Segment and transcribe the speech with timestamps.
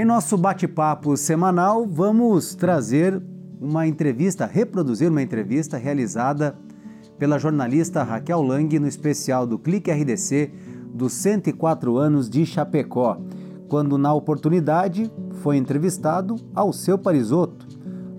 [0.00, 3.20] Em nosso bate-papo semanal, vamos trazer
[3.60, 6.56] uma entrevista, reproduzir uma entrevista realizada
[7.18, 10.52] pela jornalista Raquel Lang no especial do Clique RDC
[10.94, 13.20] dos 104 anos de Chapecó,
[13.68, 15.10] quando na oportunidade
[15.42, 17.66] foi entrevistado ao seu Parisotto,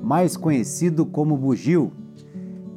[0.04, 1.93] mais conhecido como Bugio.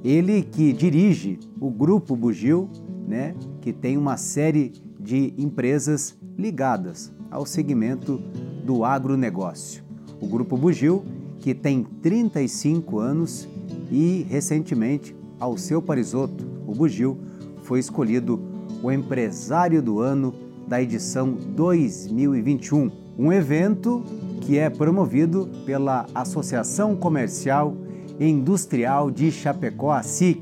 [0.05, 2.71] Ele que dirige o grupo Bugio,
[3.09, 8.23] né, que tem uma série de empresas ligadas ao segmento
[8.63, 9.83] do agronegócio.
[10.21, 11.05] O Grupo Bugio,
[11.41, 13.48] que tem 35 anos
[13.91, 17.19] e recentemente, ao seu Parisotto, o Bugio
[17.62, 18.41] foi escolhido
[18.83, 20.33] o empresário do ano
[20.67, 24.05] da edição 2021, um evento
[24.41, 27.77] que é promovido pela Associação Comercial
[28.19, 30.41] e Industrial de Chapecó, a SIC.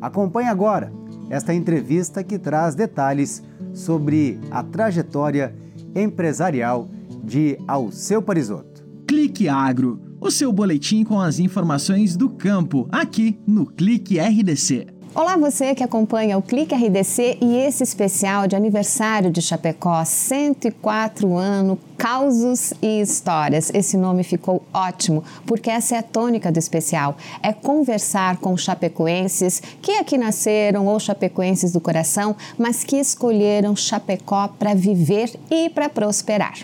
[0.00, 0.92] Acompanhe agora
[1.28, 3.42] esta entrevista que traz detalhes
[3.74, 5.54] sobre a trajetória
[5.94, 6.88] empresarial
[7.26, 8.86] de Alceu Parisotto.
[9.06, 14.86] Clique Agro, o seu boletim com as informações do campo, aqui no Clique RDC.
[15.12, 21.36] Olá você que acompanha o Clique RDC e esse especial de aniversário de Chapecó, 104
[21.36, 23.70] anos, causos e histórias.
[23.74, 27.16] Esse nome ficou ótimo, porque essa é a tônica do especial.
[27.42, 34.48] É conversar com chapecoenses que aqui nasceram ou chapecoenses do coração, mas que escolheram Chapecó
[34.48, 36.54] para viver e para prosperar.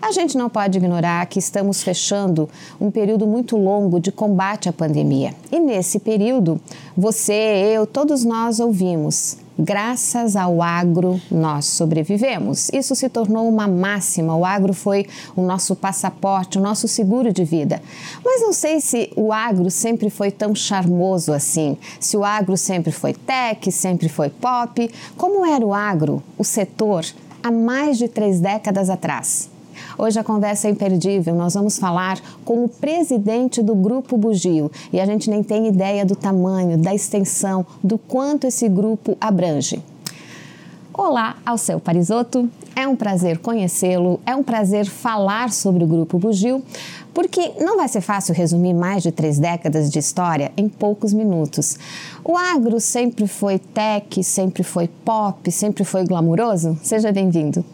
[0.00, 2.48] A gente não pode ignorar que estamos fechando
[2.80, 5.34] um período muito longo de combate à pandemia.
[5.50, 6.60] E nesse período,
[6.96, 7.32] você,
[7.74, 9.45] eu, todos nós ouvimos.
[9.58, 12.68] Graças ao agro, nós sobrevivemos.
[12.74, 14.36] Isso se tornou uma máxima.
[14.36, 17.80] O agro foi o nosso passaporte, o nosso seguro de vida.
[18.22, 21.78] Mas não sei se o agro sempre foi tão charmoso assim.
[21.98, 24.90] Se o agro sempre foi tech, sempre foi pop.
[25.16, 27.06] Como era o agro, o setor,
[27.42, 29.55] há mais de três décadas atrás?
[29.98, 31.34] Hoje a conversa é imperdível.
[31.34, 36.04] Nós vamos falar com o presidente do Grupo Bugio e a gente nem tem ideia
[36.04, 39.82] do tamanho, da extensão, do quanto esse grupo abrange.
[40.92, 42.48] Olá, ao seu Parisotto.
[42.74, 46.62] É um prazer conhecê-lo, é um prazer falar sobre o Grupo Bugio,
[47.14, 51.78] porque não vai ser fácil resumir mais de três décadas de história em poucos minutos.
[52.22, 56.78] O agro sempre foi tech, sempre foi pop, sempre foi glamuroso?
[56.82, 57.64] Seja bem-vindo.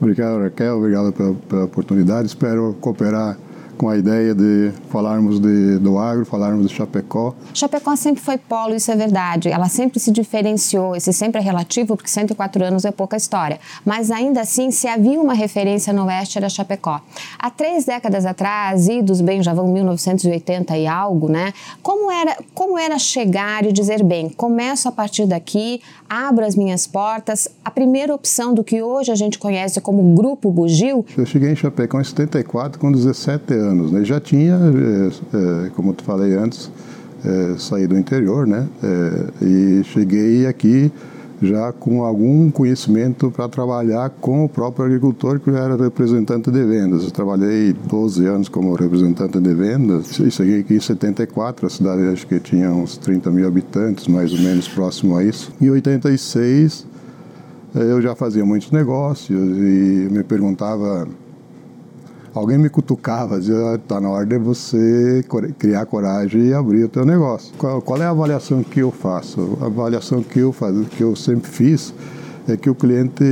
[0.00, 0.76] Obrigado, Raquel.
[0.76, 2.26] Obrigado pela, pela oportunidade.
[2.26, 3.36] Espero cooperar
[3.78, 7.32] com a ideia de falarmos de, do agro, falarmos de Chapecó.
[7.54, 9.48] Chapecó sempre foi polo, isso é verdade.
[9.48, 13.60] Ela sempre se diferenciou, esse sempre é relativo, porque 104 anos é pouca história.
[13.84, 17.00] Mas ainda assim, se havia uma referência no oeste, era Chapecó.
[17.38, 21.54] Há três décadas atrás, idos bem, já vão 1980 e algo, né?
[21.80, 26.84] Como era, como era chegar e dizer, bem, começo a partir daqui, abro as minhas
[26.84, 31.06] portas, a primeira opção do que hoje a gente conhece como Grupo Bugio?
[31.16, 33.92] Eu cheguei em Chapecó em 74 com 17 anos anos.
[33.92, 34.04] Né?
[34.04, 36.70] Já tinha, é, é, como eu falei antes,
[37.24, 38.66] é, saído do interior, né?
[39.42, 40.92] e cheguei aqui
[41.40, 47.04] já com algum conhecimento para trabalhar com o próprio agricultor que era representante de vendas.
[47.04, 52.02] Eu trabalhei 12 anos como representante de vendas e cheguei aqui em 74, a cidade
[52.08, 55.52] acho que tinha uns 30 mil habitantes, mais ou menos próximo a isso.
[55.60, 56.86] Em 86
[57.74, 61.06] eu já fazia muitos negócios e me perguntava
[62.38, 65.24] alguém me cutucava, dizia, está na hora de você
[65.58, 67.52] criar coragem e abrir o teu negócio.
[67.58, 69.58] Qual, qual, é a avaliação que eu faço?
[69.60, 71.92] A avaliação que eu, faz, que eu sempre fiz
[72.48, 73.24] é que o cliente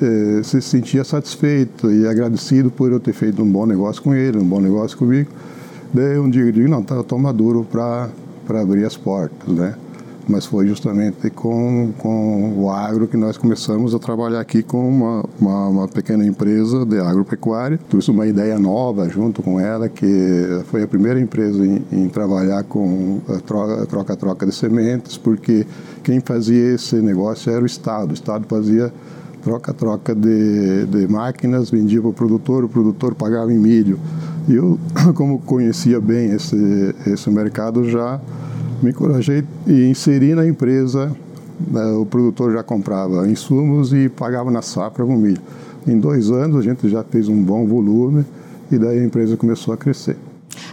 [0.00, 4.38] eh, se sentia satisfeito e agradecido por eu ter feito um bom negócio com ele,
[4.38, 5.30] um bom negócio comigo.
[5.92, 8.10] Daí um dia eu digo, não, tá, eu estou maduro para
[8.60, 9.74] abrir as portas, né?
[10.28, 15.24] Mas foi justamente com, com o agro que nós começamos a trabalhar aqui com uma,
[15.40, 17.80] uma, uma pequena empresa de agropecuária.
[17.88, 20.06] Trouxe uma ideia nova junto com ela, que
[20.66, 23.20] foi a primeira empresa em, em trabalhar com
[23.88, 25.66] troca-troca de sementes, porque
[26.02, 28.10] quem fazia esse negócio era o Estado.
[28.10, 28.92] O Estado fazia
[29.42, 33.98] troca-troca de, de máquinas, vendia para o produtor, o produtor pagava em milho.
[34.46, 34.78] E eu,
[35.14, 38.20] como conhecia bem esse, esse mercado, já
[38.82, 41.14] me encorajei e inseri na empresa.
[41.60, 45.40] Né, o produtor já comprava insumos e pagava na safra o milho.
[45.86, 48.24] Em dois anos a gente já fez um bom volume
[48.70, 50.16] e daí a empresa começou a crescer.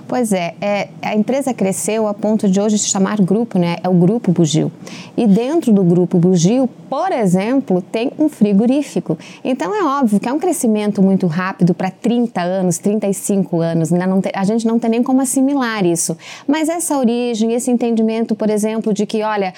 [0.08, 3.78] Pois é, é, a empresa cresceu a ponto de hoje se chamar grupo, né?
[3.84, 4.72] É o Grupo Bugio.
[5.18, 9.18] E dentro do grupo Bugio, por exemplo, tem um frigorífico.
[9.44, 13.92] Então é óbvio que é um crescimento muito rápido para 30 anos, 35 anos.
[13.92, 14.06] Né?
[14.22, 16.16] Tem, a gente não tem nem como assimilar isso.
[16.48, 19.54] Mas essa origem, esse entendimento, por exemplo, de que, olha,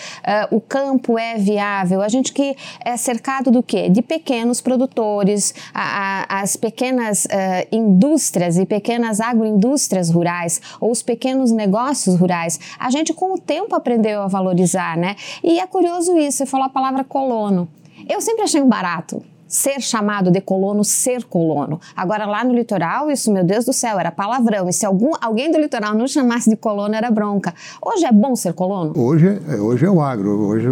[0.52, 3.90] uh, o campo é viável, a gente que é cercado do quê?
[3.90, 10.37] De pequenos produtores, a, a, as pequenas uh, indústrias e pequenas agroindústrias rurais,
[10.80, 12.60] ou os pequenos negócios rurais.
[12.80, 15.16] A gente, com o tempo, aprendeu a valorizar, né?
[15.44, 17.68] E é curioso isso, você falou a palavra colono.
[18.07, 21.80] Eu sempre achei um barato ser chamado de colono, ser colono.
[21.95, 24.68] Agora, lá no litoral, isso, meu Deus do céu, era palavrão.
[24.68, 27.54] E se algum, alguém do litoral não chamasse de colono, era bronca.
[27.81, 28.94] Hoje é bom ser colono?
[28.95, 30.48] Hoje, é, hoje é o agro.
[30.48, 30.68] Hoje,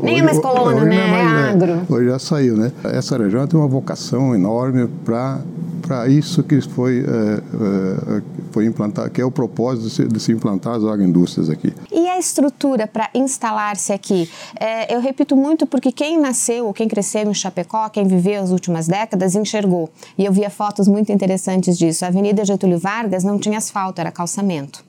[0.00, 0.96] Nem é hoje, é mais colono, né?
[0.96, 1.86] É, mais, é agro.
[1.88, 2.72] Hoje já saiu, né?
[2.84, 5.40] Essa região tem uma vocação enorme para
[5.80, 10.20] para isso que foi, é, é, foi implantado, que é o propósito de se, de
[10.20, 11.72] se, implantar as agroindústrias aqui.
[11.92, 14.28] E a estrutura para instalar-se aqui?
[14.58, 18.88] É, eu repito muito porque quem nasceu quem cresceu em Chapecó, quem viveu as últimas
[18.88, 19.90] décadas, enxergou.
[20.16, 22.04] E eu via fotos muito interessantes disso.
[22.04, 24.82] A Avenida Getúlio Vargas não tinha asfalto, era calçamento.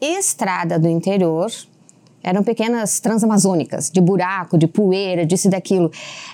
[0.00, 1.50] Estrada do interior,
[2.22, 5.90] eram pequenas transamazônicas, de buraco, de poeira, disso e daquilo.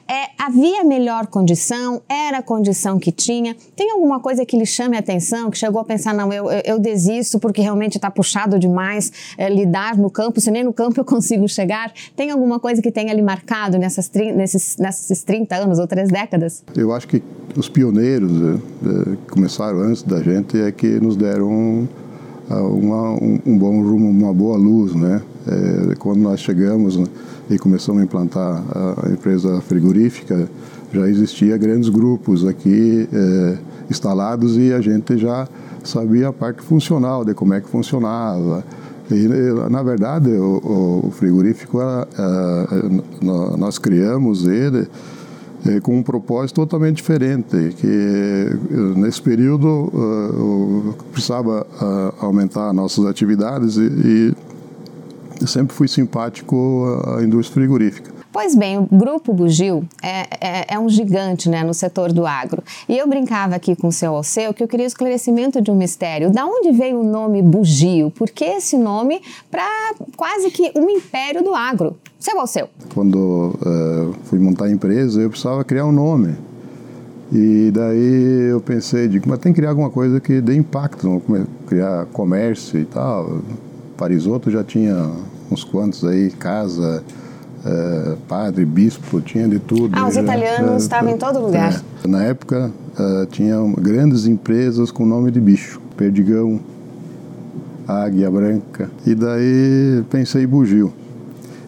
[0.09, 3.57] É, havia melhor condição, era a condição que tinha.
[3.75, 6.79] Tem alguma coisa que lhe chame a atenção, que chegou a pensar, não, eu, eu,
[6.79, 11.05] desisto porque realmente está puxado demais é, lidar no campo, se nem no campo eu
[11.05, 11.93] consigo chegar?
[12.15, 16.63] Tem alguma coisa que tenha lhe marcado nessas, nesses, nesses 30 anos ou três décadas?
[16.77, 17.23] Eu acho que
[17.57, 21.89] os pioneiros é, que começaram antes da gente é que nos deram
[22.55, 25.21] uma, um, um bom rumo, uma boa luz, né?
[25.47, 27.07] É, quando nós chegamos né,
[27.51, 28.63] e começamos a implantar
[29.05, 30.49] a empresa frigorífica,
[30.93, 33.59] já existia grandes grupos aqui é,
[33.91, 35.49] instalados e a gente já
[35.85, 38.65] sabia a parte funcional de como é que funcionava.
[39.11, 39.29] E,
[39.71, 44.89] na verdade, o, o frigorífico, era, é, nós criamos ele
[45.65, 53.77] é, com um propósito totalmente diferente, que nesse período uh, precisava uh, aumentar nossas atividades
[53.77, 54.35] e,
[55.43, 58.16] e sempre fui simpático à indústria frigorífica.
[58.37, 62.63] Pois bem, o Grupo Bugio é, é, é, um gigante né, no setor do agro.
[62.87, 66.31] E eu brincava aqui com o seu Alceu que eu queria esclarecimento de um mistério.
[66.31, 68.11] Da onde veio o nome Bugio?
[68.11, 69.67] Por que esse nome para
[70.19, 71.97] quase que um império do agro?
[72.21, 72.69] Seu Alceu.
[72.93, 76.35] Quando uh, fui montar a empresa, eu precisava criar um nome.
[77.33, 81.23] E daí eu pensei, digo, mas tem que criar alguma coisa que dê impacto,
[81.67, 83.41] criar comércio e tal.
[83.97, 85.11] Parisotto já tinha
[85.51, 87.03] uns quantos aí, casa,
[87.67, 89.91] é, padre, bispo, tinha de tudo.
[89.93, 91.83] Ah, os italianos é, estavam em todo lugar.
[92.07, 96.61] Na época uh, tinha grandes empresas com nome de bicho, Perdigão,
[97.89, 98.89] Águia Branca.
[99.05, 100.93] E daí pensei bugio.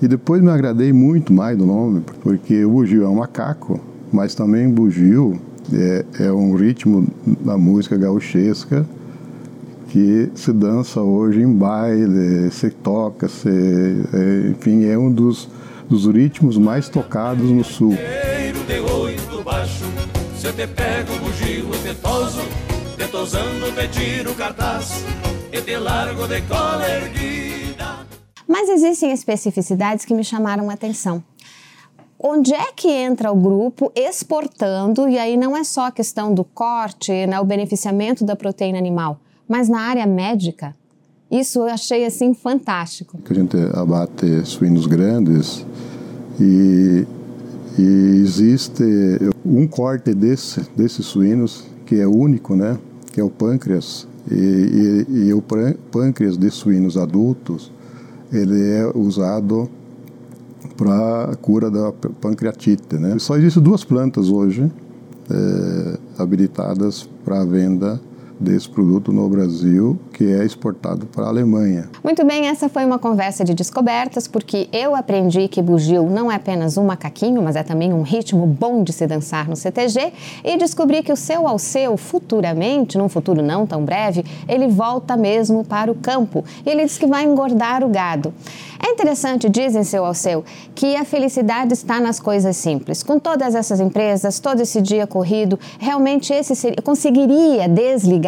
[0.01, 3.81] E depois me agradei muito mais do nome, porque o bugio é um macaco,
[4.13, 5.41] mas também bugio
[5.73, 7.09] é, é um ritmo
[7.45, 8.87] da música gauchesca
[9.89, 13.49] que se dança hoje em baile, se toca, se,
[14.51, 15.49] enfim, é um dos,
[15.89, 17.95] dos ritmos mais tocados no sul.
[28.47, 31.23] Mas existem especificidades que me chamaram a atenção.
[32.19, 36.43] Onde é que entra o grupo exportando, e aí não é só a questão do
[36.43, 40.75] corte, né, o beneficiamento da proteína animal, mas na área médica,
[41.31, 43.19] isso eu achei assim fantástico.
[43.29, 45.65] A gente abate suínos grandes
[46.41, 47.07] e,
[47.79, 47.83] e
[48.23, 48.83] existe
[49.45, 52.79] um corte desse, desses suínos que é único, né?
[53.13, 54.07] Que é o pâncreas.
[54.31, 55.43] E, e, e o
[55.91, 57.73] pâncreas de suínos adultos,
[58.33, 59.69] ele é usado
[60.77, 63.19] para a cura da pancreatite, né?
[63.19, 64.71] Só existem duas plantas hoje
[65.31, 68.01] é, habilitadas para venda
[68.41, 71.89] desse produto no Brasil, que é exportado para a Alemanha.
[72.03, 76.37] Muito bem, essa foi uma conversa de descobertas, porque eu aprendi que bugio não é
[76.37, 80.13] apenas um macaquinho, mas é também um ritmo bom de se dançar no CTG,
[80.45, 85.65] e descobri que o seu Alceu, futuramente, num futuro não tão breve, ele volta mesmo
[85.65, 88.33] para o campo, e ele diz que vai engordar o gado.
[88.81, 93.03] É interessante, dizem seu Alceu, que a felicidade está nas coisas simples.
[93.03, 98.28] Com todas essas empresas, todo esse dia corrido, realmente esse seria, conseguiria desligar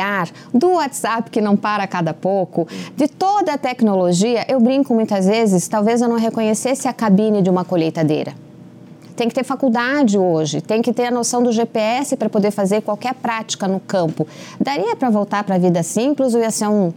[0.53, 2.67] do WhatsApp que não para cada pouco,
[2.97, 4.45] de toda a tecnologia.
[4.49, 8.35] Eu brinco muitas vezes, talvez eu não reconhecesse a cabine de uma colheitadeira
[9.21, 12.81] tem que ter faculdade hoje, tem que ter a noção do GPS para poder fazer
[12.81, 14.27] qualquer prática no campo.
[14.59, 16.91] Daria para voltar para a vida simples ou ia ser um,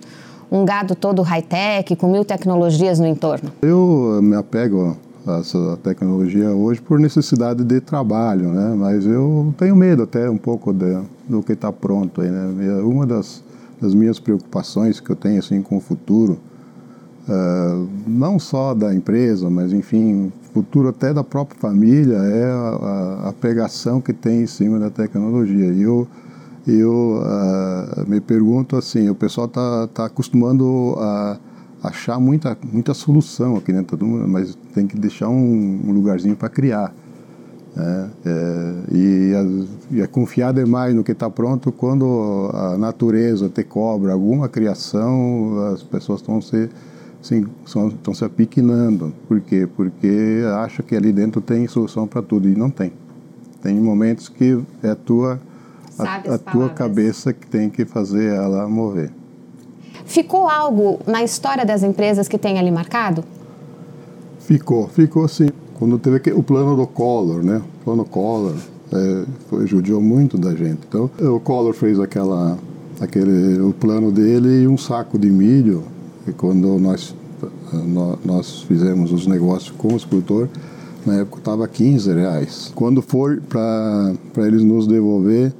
[0.49, 3.51] um gado todo high-tech, com mil tecnologias no entorno?
[3.61, 4.95] Eu me apego
[5.25, 8.75] essa tecnologia hoje por necessidade de trabalho, né?
[8.77, 12.81] Mas eu tenho medo até um pouco de, do que está pronto aí, né?
[12.81, 13.43] Uma das,
[13.81, 16.39] das minhas preocupações que eu tenho assim com o futuro,
[17.27, 23.33] uh, não só da empresa, mas enfim, futuro até da própria família é a, a,
[23.33, 25.71] pegação que tem em cima da tecnologia.
[25.71, 26.07] E eu
[26.65, 31.37] eu uh, me pergunto assim, o pessoal está tá acostumando a
[31.83, 36.35] achar muita, muita solução aqui dentro do mundo, mas tem que deixar um, um lugarzinho
[36.35, 36.93] para criar.
[37.75, 38.09] Né?
[38.25, 43.63] É, e, a, e é confiar demais no que está pronto quando a natureza te
[43.63, 46.69] cobra alguma criação, as pessoas estão se
[47.65, 49.13] estão se apiquinando.
[49.27, 49.67] Por quê?
[49.77, 52.91] Porque acha que ali dentro tem solução para tudo e não tem.
[53.61, 55.39] Tem momentos que é a tua,
[55.97, 59.09] a, a tua cabeça que tem que fazer ela mover.
[60.05, 63.23] Ficou algo na história das empresas que tem ali marcado?
[64.39, 65.49] Ficou, ficou sim.
[65.75, 67.61] Quando teve o plano do Collor, né?
[67.81, 68.55] O plano Collor
[68.91, 70.79] é, foi, judiou muito da gente.
[70.87, 72.57] Então, o Collor fez aquela,
[72.99, 75.83] aquele, o plano dele e um saco de milho.
[76.27, 77.15] E quando nós,
[78.23, 80.47] nós fizemos os negócios com o escultor,
[81.05, 82.71] na época estava 15 reais.
[82.75, 85.53] Quando foi para eles nos devolver,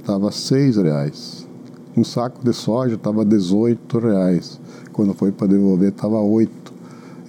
[0.00, 1.43] estava é, 6 reais
[1.96, 4.60] um saco de soja estava 18 reais.
[4.92, 6.72] Quando foi para devolver estava 8.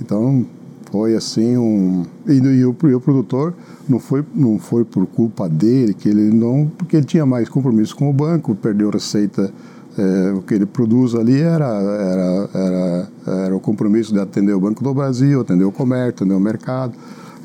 [0.01, 0.45] Então
[0.91, 3.53] foi assim um e, e, o, e, o, produtor
[3.89, 7.95] não foi não foi por culpa dele que ele não porque ele tinha mais compromisso
[7.95, 9.51] com o banco, perdeu receita
[9.97, 13.09] é, o que ele produz ali era, era, era,
[13.45, 16.93] era o compromisso de atender o Banco do Brasil, atender o comércio, atender o mercado.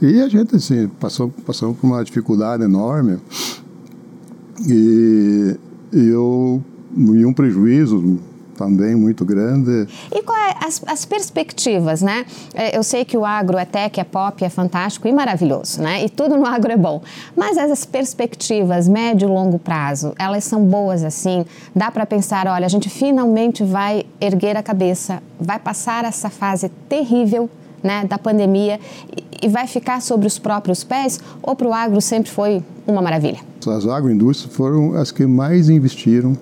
[0.03, 3.19] E a gente assim, passou, passou por uma dificuldade enorme.
[4.67, 5.57] E,
[5.93, 6.63] eu
[6.97, 8.19] e um prejuízo
[8.61, 9.89] também muito grande.
[10.13, 12.27] E quais é as, as, perspectivas, né?
[12.53, 16.05] É, eu sei que o agro é tech, é pop, é fantástico e maravilhoso, né?
[16.05, 17.01] E tudo no agro é bom.
[17.35, 21.47] Mas as perspectivas médio e longo prazo, elas são boas assim?
[21.75, 26.69] Dá para pensar, olha, a gente finalmente vai erguer a cabeça, vai passar essa fase
[26.87, 27.49] terrível
[27.83, 28.79] né, da pandemia
[29.43, 31.19] e vai ficar sobre os próprios pés?
[31.43, 33.39] Ou para o agro sempre foi uma maravilha?
[33.67, 36.37] As agroindústrias foram as que mais investiram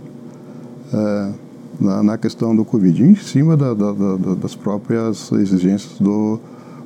[0.93, 1.33] é,
[1.81, 6.41] na, na, questão do Covid, em cima da, da, da, das próprias exigências do,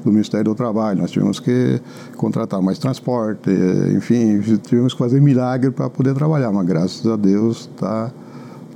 [0.04, 1.00] do Ministério do Trabalho.
[1.00, 1.80] Nós tivemos que
[2.16, 3.50] contratar mais transporte,
[3.96, 8.10] enfim, tivemos que fazer milagre para poder trabalhar, mas graças a Deus está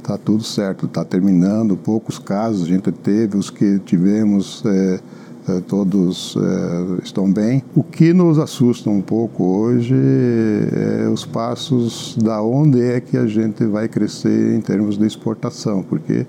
[0.03, 1.77] tá tudo certo, está terminando.
[1.77, 4.63] Poucos casos a gente teve, os que tivemos.
[4.65, 5.01] É,
[5.67, 7.63] todos é, estão bem.
[7.75, 13.27] O que nos assusta um pouco hoje é os passos da onde é que a
[13.27, 16.27] gente vai crescer em termos de exportação, porque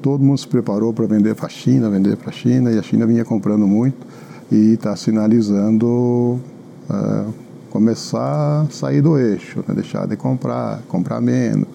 [0.00, 2.82] todo mundo se preparou para vender para a China, vender para a China, e a
[2.82, 4.06] China vinha comprando muito
[4.50, 6.40] e está sinalizando
[6.88, 7.24] é,
[7.70, 9.74] começar a sair do eixo, né?
[9.74, 11.68] deixar de comprar, comprar menos.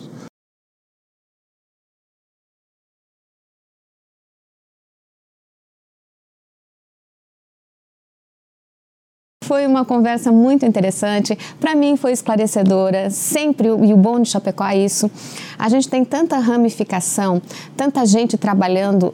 [9.55, 11.37] Foi uma conversa muito interessante.
[11.61, 13.09] Para mim foi esclarecedora.
[13.09, 15.09] Sempre, e o bom de Chapecó é isso.
[15.57, 17.41] A gente tem tanta ramificação,
[17.77, 19.13] tanta gente trabalhando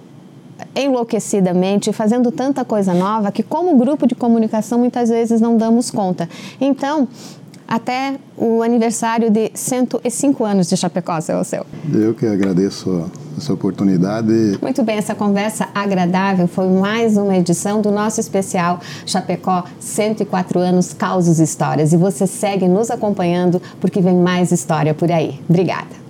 [0.76, 6.28] enlouquecidamente, fazendo tanta coisa nova que, como grupo de comunicação, muitas vezes não damos conta.
[6.60, 7.08] Então,
[7.68, 11.68] até o aniversário de 105 anos de Chapecó, seu seu.
[11.94, 14.58] Eu que agradeço essa oportunidade.
[14.62, 20.94] Muito bem, essa conversa agradável foi mais uma edição do nosso especial Chapecó 104 anos,
[20.94, 21.94] causos e histórias.
[21.94, 25.40] E você segue nos acompanhando porque vem mais história por aí.
[25.50, 26.01] Obrigada.